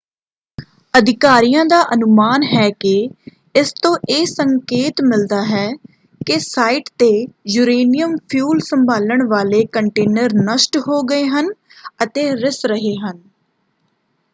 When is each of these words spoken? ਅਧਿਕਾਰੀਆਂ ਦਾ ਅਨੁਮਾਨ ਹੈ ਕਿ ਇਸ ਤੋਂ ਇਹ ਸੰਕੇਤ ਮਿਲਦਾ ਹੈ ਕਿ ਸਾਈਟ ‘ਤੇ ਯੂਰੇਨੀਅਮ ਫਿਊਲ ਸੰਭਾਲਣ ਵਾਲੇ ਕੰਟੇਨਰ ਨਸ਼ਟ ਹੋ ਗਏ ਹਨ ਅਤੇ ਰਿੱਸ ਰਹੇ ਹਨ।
ਅਧਿਕਾਰੀਆਂ 0.93 1.65
ਦਾ 1.65 1.81
ਅਨੁਮਾਨ 1.93 2.43
ਹੈ 2.45 2.69
ਕਿ 2.79 2.93
ਇਸ 3.55 3.73
ਤੋਂ 3.81 3.95
ਇਹ 4.09 4.25
ਸੰਕੇਤ 4.27 5.01
ਮਿਲਦਾ 5.03 5.43
ਹੈ 5.45 5.67
ਕਿ 6.21 6.39
ਸਾਈਟ 6.41 6.89
‘ਤੇ 6.99 7.09
ਯੂਰੇਨੀਅਮ 7.49 8.17
ਫਿਊਲ 8.29 8.59
ਸੰਭਾਲਣ 8.65 9.27
ਵਾਲੇ 9.29 9.63
ਕੰਟੇਨਰ 9.73 10.33
ਨਸ਼ਟ 10.43 10.77
ਹੋ 10.87 11.01
ਗਏ 11.05 11.27
ਹਨ 11.29 11.53
ਅਤੇ 12.03 12.29
ਰਿੱਸ 12.35 12.65
ਰਹੇ 12.67 12.95
ਹਨ। 12.99 13.21